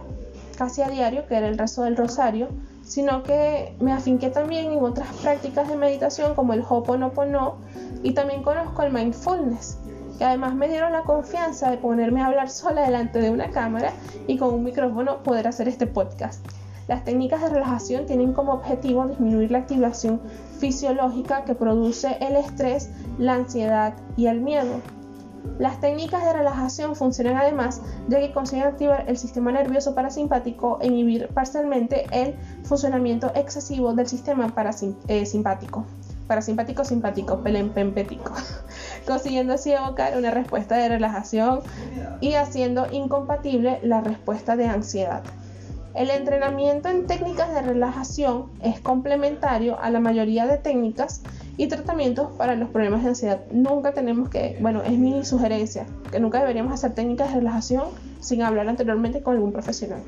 casi 0.59 0.83
a 0.83 0.89
diario, 0.89 1.27
que 1.27 1.37
era 1.37 1.49
el 1.49 1.57
rezo 1.57 1.85
del 1.85 1.97
rosario, 1.97 2.49
sino 2.83 3.23
que 3.23 3.75
me 3.81 3.93
afinqué 3.93 4.31
también 4.31 4.73
en 4.73 4.83
otras 4.83 5.09
prácticas 5.23 5.69
de 5.69 5.77
meditación 5.77 6.35
como 6.35 6.53
el 6.53 6.65
Hoponopono 6.67 7.57
y 8.03 8.13
también 8.13 8.43
conozco 8.43 8.83
el 8.83 8.93
mindfulness, 8.93 9.79
que 10.16 10.25
además 10.25 10.54
me 10.54 10.68
dieron 10.68 10.92
la 10.92 11.02
confianza 11.02 11.70
de 11.70 11.78
ponerme 11.78 12.23
a 12.23 12.26
hablar 12.26 12.50
sola 12.50 12.82
delante 12.82 13.20
de 13.20 13.30
una 13.30 13.50
cámara 13.50 13.92
y 14.26 14.38
con 14.38 14.54
un 14.54 14.64
micrófono 14.64 15.23
poder 15.23 15.49
hacer 15.49 15.68
este 15.68 15.87
podcast. 15.87 16.44
Las 16.88 17.04
técnicas 17.04 17.42
de 17.42 17.49
relajación 17.49 18.06
tienen 18.06 18.32
como 18.32 18.52
objetivo 18.52 19.06
disminuir 19.06 19.50
la 19.50 19.58
activación 19.58 20.20
fisiológica 20.58 21.44
que 21.44 21.54
produce 21.54 22.16
el 22.20 22.37
estrés, 22.37 22.90
la 23.18 23.35
ansiedad 23.35 23.94
y 24.16 24.26
el 24.26 24.40
miedo. 24.40 24.80
Las 25.58 25.80
técnicas 25.80 26.25
de 26.25 26.32
relajación 26.32 26.94
funcionan 26.94 27.37
además 27.37 27.80
ya 28.08 28.20
que 28.20 28.32
consiguen 28.32 28.66
activar 28.66 29.04
el 29.08 29.16
sistema 29.16 29.52
nervioso 29.52 29.94
parasimpático 29.94 30.78
e 30.80 30.88
inhibir 30.88 31.28
parcialmente 31.28 32.06
el 32.12 32.37
funcionamiento 32.64 33.32
excesivo 33.35 33.94
del 33.94 34.06
sistema 34.06 34.49
parasimpático. 34.49 35.87
Parasimpático 36.26 36.85
simpático, 36.85 37.42
pelempempético, 37.42 38.33
consiguiendo 39.06 39.54
así 39.54 39.73
evocar 39.73 40.16
una 40.16 40.30
respuesta 40.30 40.76
de 40.76 40.88
relajación 40.88 41.61
y 42.21 42.35
haciendo 42.35 42.87
incompatible 42.90 43.78
la 43.83 44.00
respuesta 44.00 44.56
de 44.56 44.66
ansiedad. 44.66 45.23
El 45.97 46.11
entrenamiento 46.11 46.90
en 46.90 47.06
técnicas 47.06 47.54
de 47.54 47.62
relajación 47.62 48.50
es 48.62 48.80
complementario 48.80 49.80
a 49.80 49.88
la 49.88 49.99
mayoría 49.99 50.47
de 50.47 50.59
técnicas 50.59 51.23
y 51.56 51.68
tratamientos 51.68 52.33
para 52.37 52.54
los 52.54 52.68
problemas 52.68 53.02
de 53.02 53.09
ansiedad. 53.09 53.40
Nunca 53.50 53.92
tenemos 53.92 54.28
que, 54.28 54.59
bueno, 54.61 54.83
es 54.83 54.99
mi 54.99 55.25
sugerencia, 55.25 55.87
que 56.12 56.21
nunca 56.21 56.40
deberíamos 56.40 56.75
hacer 56.75 56.92
técnicas 56.92 57.28
de 57.28 57.37
relajación 57.37 57.85
sin 58.21 58.42
hablar 58.42 58.68
anteriormente 58.68 59.23
con 59.23 59.37
algún 59.37 59.52
profesional. 59.52 60.02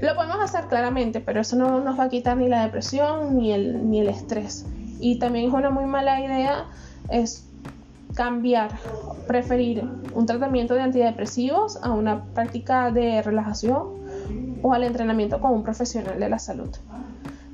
Lo 0.00 0.14
podemos 0.14 0.40
hacer 0.40 0.66
claramente, 0.66 1.20
pero 1.20 1.40
eso 1.40 1.56
no 1.56 1.80
nos 1.80 1.98
va 1.98 2.04
a 2.04 2.08
quitar 2.08 2.36
ni 2.36 2.48
la 2.48 2.62
depresión 2.62 3.36
ni 3.38 3.52
el, 3.52 3.88
ni 3.90 4.00
el 4.00 4.08
estrés. 4.08 4.66
Y 5.00 5.18
también 5.18 5.48
es 5.48 5.54
una 5.54 5.70
muy 5.70 5.86
mala 5.86 6.20
idea 6.20 6.66
es 7.10 7.46
cambiar, 8.14 8.70
preferir 9.26 9.84
un 10.14 10.26
tratamiento 10.26 10.74
de 10.74 10.82
antidepresivos 10.82 11.78
a 11.82 11.92
una 11.92 12.24
práctica 12.24 12.90
de 12.90 13.22
relajación 13.22 13.88
o 14.62 14.72
al 14.72 14.84
entrenamiento 14.84 15.40
con 15.40 15.52
un 15.52 15.62
profesional 15.62 16.18
de 16.18 16.28
la 16.28 16.38
salud. 16.38 16.70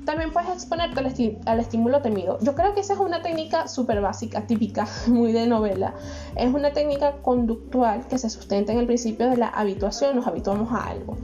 También 0.05 0.33
puedes 0.33 0.49
exponerte 0.49 0.99
al, 1.45 1.59
estímulo 1.59 2.01
temido. 2.01 2.37
Yo 2.41 2.55
creo 2.55 2.73
que 2.73 2.81
esa 2.81 2.93
es 2.93 2.99
una 2.99 3.21
técnica 3.21 3.69
súper 3.69 4.01
básica, 4.01 4.41
típica, 4.41 4.85
muy 5.07 5.31
de 5.31 5.47
novela. 5.47 5.93
Es 6.35 6.53
una 6.53 6.71
técnica 6.71 7.13
conductual 7.21 8.05
que 8.07 8.17
se 8.17 8.29
sustenta 8.29 8.73
en 8.73 8.79
el 8.79 8.85
principio 8.85 9.29
de 9.29 9.37
la 9.37 9.47
habituación, 9.47 10.15
nos 10.15 10.27
habituamos 10.27 10.71
a 10.73 10.89
algo. 10.89 11.17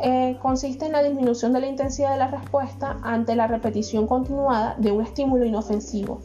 Eh, 0.00 0.36
consiste 0.42 0.86
en 0.86 0.92
la 0.92 1.02
disminución 1.02 1.52
de 1.52 1.60
la 1.60 1.68
intensidad 1.68 2.12
de 2.12 2.18
la 2.18 2.28
respuesta 2.28 2.98
ante 3.02 3.36
la 3.36 3.46
repetición 3.46 4.06
continuada 4.06 4.74
de 4.76 4.92
un 4.92 5.02
estímulo 5.02 5.44
inofensivo. 5.44 6.20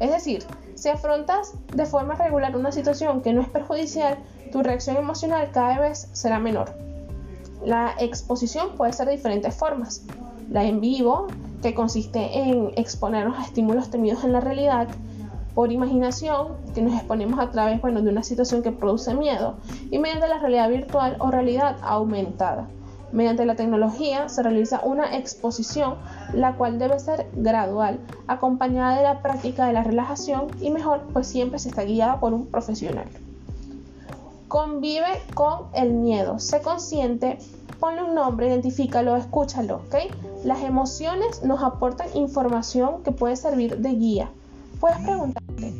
Es 0.00 0.10
decir, 0.10 0.44
si 0.74 0.88
afrontas 0.88 1.52
de 1.74 1.84
forma 1.84 2.14
regular 2.14 2.56
una 2.56 2.72
situación 2.72 3.20
que 3.20 3.32
no 3.32 3.42
es 3.42 3.48
perjudicial, 3.48 4.18
tu 4.50 4.62
reacción 4.62 4.96
emocional 4.96 5.50
cada 5.52 5.78
vez 5.78 6.08
será 6.12 6.38
menor. 6.38 6.72
La 7.64 7.94
exposición 7.98 8.70
puede 8.76 8.94
ser 8.94 9.06
de 9.06 9.12
diferentes 9.12 9.54
formas. 9.54 10.06
La 10.48 10.64
en 10.64 10.80
vivo, 10.80 11.26
que 11.60 11.74
consiste 11.74 12.38
en 12.38 12.72
exponernos 12.76 13.38
a 13.38 13.42
estímulos 13.42 13.90
temidos 13.90 14.24
en 14.24 14.32
la 14.32 14.40
realidad, 14.40 14.88
por 15.54 15.70
imaginación, 15.70 16.48
que 16.74 16.80
nos 16.80 16.94
exponemos 16.94 17.38
a 17.38 17.50
través 17.50 17.80
bueno, 17.82 18.00
de 18.00 18.08
una 18.08 18.22
situación 18.22 18.62
que 18.62 18.72
produce 18.72 19.14
miedo, 19.14 19.56
y 19.90 19.98
mediante 19.98 20.28
la 20.28 20.38
realidad 20.38 20.70
virtual 20.70 21.16
o 21.18 21.30
realidad 21.30 21.76
aumentada. 21.82 22.66
Mediante 23.12 23.44
la 23.44 23.56
tecnología 23.56 24.28
se 24.28 24.42
realiza 24.42 24.80
una 24.84 25.16
exposición, 25.16 25.96
la 26.32 26.54
cual 26.54 26.78
debe 26.78 26.98
ser 27.00 27.26
gradual, 27.34 27.98
acompañada 28.28 28.96
de 28.96 29.02
la 29.02 29.20
práctica 29.20 29.66
de 29.66 29.72
la 29.72 29.82
relajación 29.82 30.46
y 30.60 30.70
mejor, 30.70 31.02
pues 31.12 31.26
siempre 31.26 31.58
se 31.58 31.70
está 31.70 31.82
guiada 31.82 32.20
por 32.20 32.32
un 32.32 32.46
profesional. 32.46 33.06
Convive 34.46 35.22
con 35.34 35.66
el 35.74 35.92
miedo. 35.92 36.38
Sé 36.38 36.60
consciente, 36.60 37.38
ponle 37.80 38.02
un 38.02 38.14
nombre, 38.14 38.48
identifícalo, 38.48 39.16
escúchalo, 39.16 39.76
¿ok? 39.76 39.96
Las 40.44 40.62
emociones 40.62 41.42
nos 41.42 41.62
aportan 41.62 42.08
información 42.14 43.02
que 43.02 43.10
puede 43.10 43.36
servir 43.36 43.78
de 43.78 43.90
guía. 43.90 44.30
Puedes 44.78 44.98
preguntarte, 44.98 45.74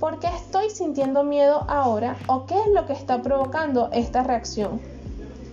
¿por 0.00 0.18
qué 0.18 0.28
estoy 0.28 0.70
sintiendo 0.70 1.22
miedo 1.22 1.64
ahora 1.68 2.16
o 2.26 2.46
qué 2.46 2.58
es 2.58 2.68
lo 2.74 2.86
que 2.86 2.92
está 2.92 3.22
provocando 3.22 3.88
esta 3.92 4.22
reacción? 4.22 4.80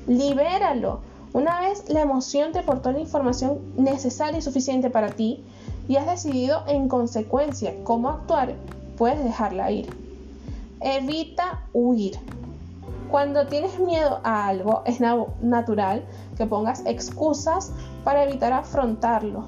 Libéralo. 0.08 1.09
Una 1.32 1.60
vez 1.60 1.88
la 1.90 2.02
emoción 2.02 2.52
te 2.54 2.60
aportó 2.60 2.92
la 2.92 3.00
información 3.00 3.60
necesaria 3.78 4.40
y 4.40 4.42
suficiente 4.42 4.90
para 4.90 5.10
ti 5.10 5.44
y 5.88 5.98
has 5.98 6.08
decidido 6.08 6.64
en 6.68 6.88
consecuencia 6.88 7.76
cómo 7.84 8.10
actuar, 8.10 8.56
puedes 8.98 9.24
dejarla 9.24 9.70
ir. 9.70 9.94
Evita 10.82 11.66
huir. 11.72 12.18
Cuando 13.12 13.46
tienes 13.48 13.80
miedo 13.80 14.22
a 14.24 14.48
algo, 14.48 14.82
es 14.86 15.00
natural 15.00 16.04
que 16.36 16.46
pongas 16.48 16.84
excusas 16.86 17.72
para 18.04 18.24
evitar 18.24 18.54
afrontarlo. 18.54 19.46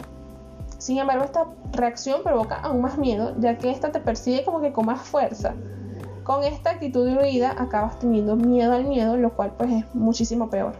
Sin 0.78 0.98
embargo, 0.98 1.24
esta 1.24 1.46
reacción 1.74 2.22
provoca 2.24 2.56
aún 2.56 2.82
más 2.82 2.98
miedo, 2.98 3.34
ya 3.40 3.58
que 3.58 3.72
esta 3.72 3.92
te 3.92 4.00
persigue 4.00 4.44
como 4.44 4.62
que 4.62 4.72
con 4.72 4.86
más 4.86 5.02
fuerza. 5.02 5.54
Con 6.24 6.44
esta 6.44 6.72
actitud 6.72 7.06
de 7.06 7.18
huida 7.18 7.56
acabas 7.58 7.98
teniendo 8.00 8.36
miedo 8.36 8.74
al 8.74 8.86
miedo, 8.86 9.18
lo 9.18 9.32
cual 9.36 9.54
pues 9.58 9.72
es 9.72 9.96
muchísimo 9.96 10.50
peor. 10.50 10.74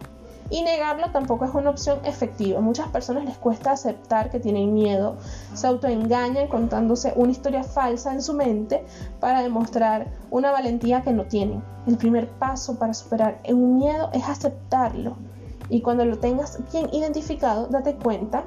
Y 0.52 0.60
negarlo 0.60 1.10
tampoco 1.12 1.46
es 1.46 1.54
una 1.54 1.70
opción 1.70 2.00
efectiva. 2.04 2.60
muchas 2.60 2.86
personas 2.88 3.24
les 3.24 3.38
cuesta 3.38 3.72
aceptar 3.72 4.30
que 4.30 4.38
tienen 4.38 4.74
miedo, 4.74 5.16
se 5.54 5.66
autoengañan 5.66 6.46
contándose 6.48 7.14
una 7.16 7.32
historia 7.32 7.64
falsa 7.64 8.12
en 8.12 8.20
su 8.20 8.34
mente 8.34 8.84
para 9.18 9.40
demostrar 9.40 10.08
una 10.30 10.52
valentía 10.52 11.00
que 11.00 11.14
no 11.14 11.24
tienen. 11.24 11.64
El 11.86 11.96
primer 11.96 12.28
paso 12.28 12.78
para 12.78 12.92
superar 12.92 13.40
un 13.48 13.78
miedo 13.78 14.10
es 14.12 14.28
aceptarlo. 14.28 15.16
Y 15.70 15.80
cuando 15.80 16.04
lo 16.04 16.18
tengas 16.18 16.58
bien 16.70 16.90
identificado, 16.92 17.68
date 17.68 17.94
cuenta 17.94 18.44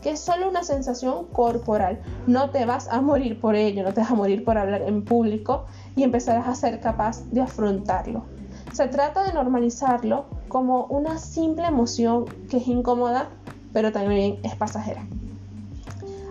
que 0.00 0.10
es 0.10 0.20
solo 0.20 0.48
una 0.48 0.62
sensación 0.62 1.26
corporal. 1.32 2.00
No 2.28 2.50
te 2.50 2.66
vas 2.66 2.86
a 2.86 3.00
morir 3.00 3.40
por 3.40 3.56
ello, 3.56 3.82
no 3.82 3.92
te 3.92 4.00
vas 4.00 4.12
a 4.12 4.14
morir 4.14 4.44
por 4.44 4.58
hablar 4.58 4.82
en 4.82 5.04
público 5.04 5.64
y 5.96 6.04
empezarás 6.04 6.46
a 6.46 6.54
ser 6.54 6.78
capaz 6.78 7.24
de 7.32 7.40
afrontarlo. 7.40 8.37
Se 8.72 8.86
trata 8.86 9.24
de 9.24 9.32
normalizarlo 9.32 10.26
como 10.48 10.84
una 10.86 11.18
simple 11.18 11.66
emoción 11.66 12.26
que 12.48 12.58
es 12.58 12.68
incómoda, 12.68 13.28
pero 13.72 13.92
también 13.92 14.38
es 14.42 14.54
pasajera. 14.54 15.04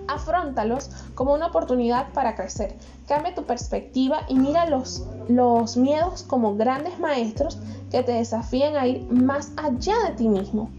Afróntalos 0.07 0.89
como 1.15 1.33
una 1.33 1.47
oportunidad 1.47 2.13
para 2.13 2.35
crecer. 2.35 2.75
Cambia 3.07 3.35
tu 3.35 3.43
perspectiva 3.43 4.21
y 4.29 4.35
mira 4.35 4.65
los, 4.69 5.05
los 5.27 5.75
miedos 5.75 6.23
como 6.23 6.55
grandes 6.55 6.99
maestros 6.99 7.59
que 7.91 8.03
te 8.03 8.13
desafían 8.13 8.77
a 8.77 8.87
ir 8.87 9.05
más 9.11 9.51
allá 9.57 9.95
de 10.07 10.15
ti 10.15 10.29
mismo. 10.29 10.69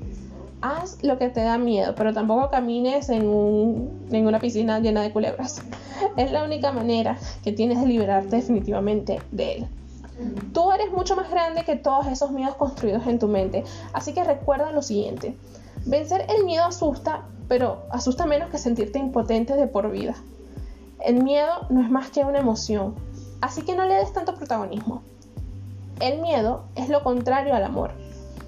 haz 0.61 1.03
lo 1.03 1.19
que 1.19 1.29
te 1.29 1.41
da 1.43 1.59
miedo, 1.59 1.95
pero 1.95 2.13
tampoco 2.13 2.51
camines 2.51 3.09
en, 3.11 3.91
en 4.11 4.27
una 4.27 4.41
piscina 4.41 4.81
llena 4.81 5.03
de 5.03 5.13
culebras. 5.13 5.63
Es 6.17 6.33
la 6.33 6.45
única 6.45 6.73
manera 6.73 7.19
que 7.45 7.53
tienes 7.53 7.81
de 7.81 7.87
liberarte 7.87 8.37
definitivamente 8.37 9.21
de 9.31 9.53
él. 9.55 9.69
Tú 10.53 10.73
eres 10.73 10.91
mucho 10.91 11.15
más 11.15 11.31
grande 11.31 11.65
que 11.65 11.77
todos 11.77 12.07
esos 12.07 12.33
miedos 12.33 12.57
construidos 12.57 13.07
en 13.07 13.19
tu 13.19 13.29
mente, 13.29 13.65
así 13.93 14.13
que 14.13 14.25
recuerda 14.25 14.73
lo 14.73 14.83
siguiente. 14.83 15.37
Vencer 15.85 16.27
el 16.29 16.45
miedo 16.45 16.65
asusta, 16.65 17.27
pero 17.47 17.85
asusta 17.91 18.27
menos 18.27 18.51
que 18.51 18.59
sentirte 18.59 18.99
impotente 18.99 19.55
de 19.55 19.69
por 19.69 19.91
vida. 19.91 20.17
El 21.01 21.23
miedo 21.23 21.67
no 21.71 21.81
es 21.81 21.91
más 21.91 22.11
que 22.11 22.25
una 22.25 22.41
emoción, 22.41 22.97
así 23.41 23.63
que 23.63 23.77
no 23.77 23.87
le 23.87 23.95
des 23.95 24.13
tanto 24.13 24.35
protagonismo. 24.35 25.03
El 26.01 26.21
miedo 26.21 26.65
es 26.75 26.89
lo 26.89 27.03
contrario 27.05 27.55
al 27.55 27.65
amor. 27.65 27.93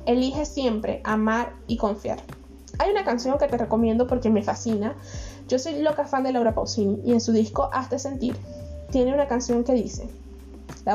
Elige 0.06 0.44
siempre 0.44 1.00
amar 1.04 1.52
y 1.68 1.76
confiar. 1.76 2.18
Hay 2.78 2.90
una 2.90 3.04
canción 3.04 3.38
que 3.38 3.46
te 3.46 3.58
recomiendo 3.58 4.06
porque 4.06 4.30
me 4.30 4.42
fascina. 4.42 4.96
Yo 5.46 5.58
soy 5.58 5.80
loca 5.80 6.04
fan 6.04 6.24
de 6.24 6.32
Laura 6.32 6.54
Pausini 6.54 7.00
y 7.04 7.12
en 7.12 7.20
su 7.20 7.32
disco 7.32 7.70
Hazte 7.72 7.98
Sentir 7.98 8.36
tiene 8.90 9.14
una 9.14 9.28
canción 9.28 9.64
que 9.64 9.72
dice, 9.72 10.08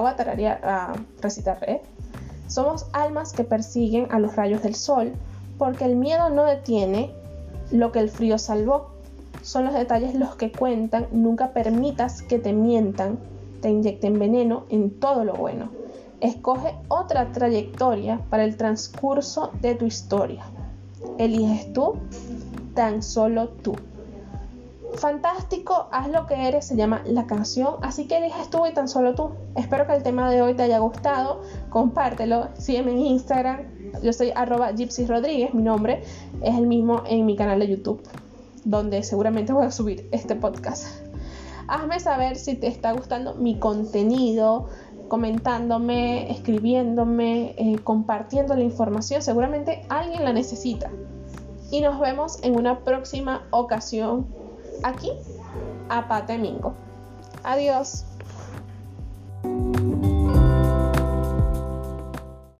la 0.02 0.36
voy 0.36 0.46
a, 0.46 0.94
recitar, 1.22 1.58
¿eh? 1.68 1.82
Somos 2.48 2.86
almas 2.92 3.34
que 3.34 3.44
persiguen 3.44 4.08
a 4.12 4.20
los 4.20 4.36
rayos 4.36 4.62
del 4.62 4.76
sol 4.76 5.14
porque 5.58 5.86
el 5.86 5.96
miedo 5.96 6.30
no 6.30 6.44
detiene 6.44 7.12
lo 7.72 7.92
que 7.92 8.00
el 8.00 8.10
frío 8.10 8.38
salvó. 8.38 8.92
Son 9.42 9.66
los 9.66 9.74
detalles 9.74 10.16
los 10.16 10.36
que 10.36 10.52
cuentan, 10.52 11.08
nunca 11.12 11.52
permitas 11.52 12.22
que 12.22 12.40
te 12.40 12.52
mientan, 12.52 13.18
te 13.62 13.70
inyecten 13.70 14.20
veneno 14.20 14.66
en 14.70 14.92
todo 14.92 15.24
lo 15.24 15.34
bueno. 15.34 15.70
Escoge 16.20 16.76
otra 16.88 17.32
trayectoria 17.32 18.20
para 18.30 18.44
el 18.44 18.58
transcurso 18.58 19.52
de 19.62 19.76
tu 19.76 19.86
historia. 19.86 20.44
Eliges 21.18 21.72
tú, 21.74 21.96
tan 22.74 23.02
solo 23.02 23.50
tú. 23.50 23.76
Fantástico, 24.98 25.88
haz 25.92 26.10
lo 26.10 26.26
que 26.26 26.48
eres, 26.48 26.66
se 26.66 26.76
llama 26.76 27.02
la 27.06 27.28
canción, 27.28 27.76
así 27.82 28.08
que 28.08 28.18
eliges 28.18 28.50
tú 28.50 28.66
y 28.66 28.74
tan 28.74 28.88
solo 28.88 29.14
tú. 29.14 29.32
Espero 29.56 29.86
que 29.86 29.94
el 29.94 30.04
tema 30.04 30.32
de 30.32 30.42
hoy 30.42 30.54
te 30.54 30.64
haya 30.64 30.80
gustado, 30.80 31.42
compártelo, 31.70 32.50
sígueme 32.58 32.92
en 32.92 33.00
Instagram, 33.00 33.66
yo 34.02 34.14
soy 34.14 34.32
arroba 34.36 34.72
Gypsy 34.72 35.06
Rodríguez, 35.06 35.54
mi 35.54 35.64
nombre 35.64 36.04
es 36.42 36.56
el 36.56 36.68
mismo 36.68 37.04
en 37.08 37.26
mi 37.26 37.36
canal 37.36 37.60
de 37.60 37.68
YouTube, 37.68 38.02
donde 38.64 39.04
seguramente 39.04 39.54
voy 39.54 39.66
a 39.66 39.72
subir 39.72 40.08
este 40.12 40.36
podcast. 40.36 40.88
Hazme 41.68 42.00
saber 42.00 42.38
si 42.38 42.56
te 42.56 42.68
está 42.68 42.94
gustando 42.94 43.34
mi 43.34 43.60
contenido, 43.60 44.68
comentándome, 45.08 46.32
escribiéndome, 46.32 47.56
eh, 47.58 47.80
compartiendo 47.84 48.56
la 48.56 48.64
información. 48.64 49.22
Seguramente 49.22 49.84
alguien 49.90 50.24
la 50.24 50.32
necesita. 50.32 50.92
Y 51.72 51.82
nos 51.82 52.00
vemos 52.00 52.38
en 52.44 52.56
una 52.56 52.84
próxima 52.84 53.48
ocasión 53.50 54.28
aquí 54.84 55.12
a 55.90 56.08
Patemingo. 56.08 56.74
Adiós. 57.44 58.06